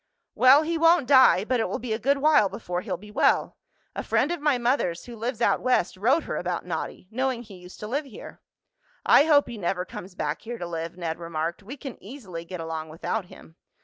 "Well, 0.33 0.63
he 0.63 0.79
won't 0.79 1.05
die, 1.05 1.43
but 1.45 1.59
it 1.59 1.69
will 1.69 1.77
be 1.77 1.93
a 1.93 1.99
good 1.99 2.17
while 2.17 2.49
before 2.49 2.81
he'll 2.81 2.97
be 2.97 3.11
well. 3.11 3.57
A 3.95 4.01
friend 4.01 4.31
of 4.31 4.41
my 4.41 4.57
mother's, 4.57 5.05
who 5.05 5.15
lives 5.15 5.41
out 5.41 5.61
West, 5.61 5.95
wrote 5.95 6.23
her 6.23 6.37
about 6.37 6.65
Noddy, 6.65 7.07
knowing 7.11 7.43
he 7.43 7.57
used 7.57 7.79
to 7.81 7.87
live 7.87 8.05
here." 8.05 8.41
"I 9.05 9.25
hope 9.25 9.47
he 9.47 9.59
never 9.59 9.85
comes 9.85 10.15
back 10.15 10.41
here 10.41 10.57
to 10.57 10.65
live," 10.65 10.97
Ned 10.97 11.19
remarked. 11.19 11.61
"We 11.61 11.77
can 11.77 12.01
easily 12.03 12.45
get 12.45 12.59
along 12.59 12.89
without 12.89 13.25
him." 13.25 13.57